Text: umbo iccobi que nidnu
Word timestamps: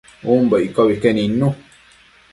umbo 0.33 0.55
iccobi 0.67 0.95
que 1.01 1.09
nidnu 1.15 1.47